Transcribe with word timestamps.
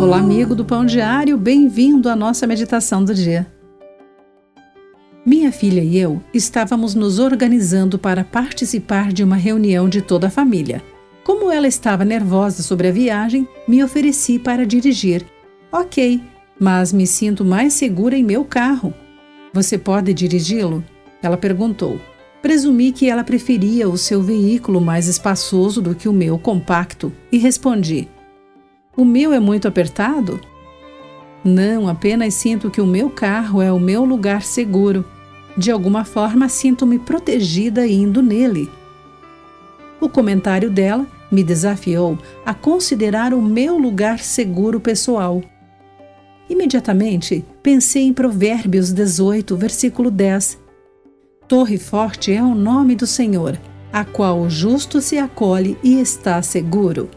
Olá, 0.00 0.18
amigo 0.18 0.54
do 0.54 0.64
Pão 0.64 0.86
Diário, 0.86 1.36
bem-vindo 1.36 2.08
à 2.08 2.14
nossa 2.14 2.46
meditação 2.46 3.04
do 3.04 3.12
dia. 3.12 3.44
Minha 5.26 5.50
filha 5.50 5.82
e 5.82 5.98
eu 5.98 6.22
estávamos 6.32 6.94
nos 6.94 7.18
organizando 7.18 7.98
para 7.98 8.22
participar 8.22 9.12
de 9.12 9.24
uma 9.24 9.34
reunião 9.34 9.88
de 9.88 10.00
toda 10.00 10.28
a 10.28 10.30
família. 10.30 10.80
Como 11.24 11.50
ela 11.50 11.66
estava 11.66 12.04
nervosa 12.04 12.62
sobre 12.62 12.86
a 12.86 12.92
viagem, 12.92 13.46
me 13.66 13.82
ofereci 13.82 14.38
para 14.38 14.64
dirigir. 14.64 15.26
Ok, 15.72 16.22
mas 16.60 16.92
me 16.92 17.06
sinto 17.06 17.44
mais 17.44 17.72
segura 17.72 18.16
em 18.16 18.22
meu 18.22 18.44
carro. 18.44 18.94
Você 19.52 19.76
pode 19.76 20.14
dirigi-lo? 20.14 20.84
Ela 21.20 21.36
perguntou. 21.36 22.00
Presumi 22.40 22.92
que 22.92 23.10
ela 23.10 23.24
preferia 23.24 23.88
o 23.88 23.98
seu 23.98 24.22
veículo 24.22 24.80
mais 24.80 25.08
espaçoso 25.08 25.82
do 25.82 25.92
que 25.92 26.08
o 26.08 26.12
meu 26.12 26.38
compacto 26.38 27.12
e 27.32 27.36
respondi: 27.36 28.08
o 28.98 29.04
meu 29.04 29.32
é 29.32 29.38
muito 29.38 29.68
apertado? 29.68 30.40
Não, 31.44 31.86
apenas 31.86 32.34
sinto 32.34 32.68
que 32.68 32.80
o 32.80 32.86
meu 32.86 33.08
carro 33.08 33.62
é 33.62 33.72
o 33.72 33.78
meu 33.78 34.04
lugar 34.04 34.42
seguro. 34.42 35.04
De 35.56 35.70
alguma 35.70 36.04
forma, 36.04 36.48
sinto-me 36.48 36.98
protegida 36.98 37.86
indo 37.86 38.20
nele. 38.20 38.68
O 40.00 40.08
comentário 40.08 40.68
dela 40.68 41.06
me 41.30 41.44
desafiou 41.44 42.18
a 42.44 42.52
considerar 42.52 43.32
o 43.32 43.40
meu 43.40 43.78
lugar 43.78 44.18
seguro 44.18 44.80
pessoal. 44.80 45.44
Imediatamente 46.50 47.44
pensei 47.62 48.02
em 48.02 48.12
Provérbios 48.12 48.92
18, 48.92 49.56
versículo 49.56 50.10
10. 50.10 50.58
Torre 51.46 51.78
forte 51.78 52.32
é 52.32 52.42
o 52.42 52.52
nome 52.52 52.96
do 52.96 53.06
Senhor, 53.06 53.56
a 53.92 54.04
qual 54.04 54.40
o 54.40 54.50
justo 54.50 55.00
se 55.00 55.18
acolhe 55.18 55.78
e 55.84 56.00
está 56.00 56.42
seguro. 56.42 57.08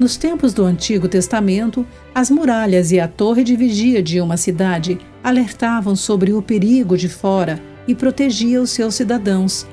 Nos 0.00 0.16
tempos 0.16 0.54
do 0.54 0.64
Antigo 0.64 1.06
Testamento, 1.08 1.86
as 2.14 2.30
muralhas 2.30 2.90
e 2.90 2.98
a 2.98 3.06
torre 3.06 3.44
de 3.44 3.54
vigia 3.54 4.02
de 4.02 4.18
uma 4.18 4.38
cidade 4.38 4.98
alertavam 5.22 5.94
sobre 5.94 6.32
o 6.32 6.40
perigo 6.40 6.96
de 6.96 7.06
fora 7.06 7.62
e 7.86 7.94
protegia 7.94 8.62
os 8.62 8.70
seus 8.70 8.94
cidadãos. 8.94 9.66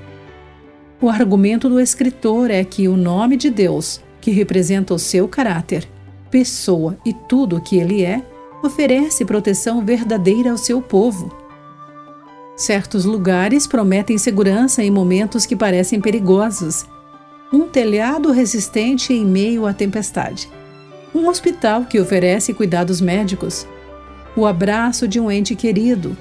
O 1.00 1.10
argumento 1.10 1.70
do 1.70 1.80
escritor 1.80 2.52
é 2.52 2.62
que 2.66 2.90
o 2.90 2.98
nome 2.98 3.38
de 3.38 3.50
Deus, 3.50 4.02
que 4.20 4.30
representa 4.30 4.94
o 4.94 5.00
seu 5.00 5.30
caráter, 5.30 5.88
pessoa 6.30 6.98
e 7.06 7.14
tudo 7.14 7.56
o 7.56 7.62
que 7.62 7.78
ele 7.78 8.04
é, 8.04 8.22
oferece 8.62 9.24
proteção 9.24 9.86
verdadeira 9.86 10.52
ao 10.52 10.58
seu 10.58 10.82
povo. 10.82 11.34
Certos 12.58 13.06
lugares 13.06 13.66
prometem 13.66 14.18
segurança 14.18 14.84
em 14.84 14.92
momentos 14.92 15.46
que 15.46 15.56
parecem 15.56 16.02
perigosos 16.02 16.86
um 17.52 17.68
telhado 17.68 18.32
resistente 18.32 19.14
em 19.14 19.26
meio 19.26 19.66
à 19.66 19.74
tempestade, 19.74 20.50
um 21.14 21.28
hospital 21.28 21.86
que 21.86 22.00
oferece 22.00 22.54
cuidados 22.54 23.00
médicos, 23.00 23.66
o 24.36 24.46
abraço 24.46 25.08
de 25.08 25.20
um 25.20 25.32
ente 25.32 25.56
querido. 25.56 26.16